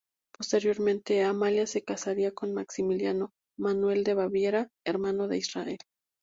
[0.35, 5.77] Posteriormente Amalia se casaría con Maximiliano Manuel de Baviera, hermano de Isabel.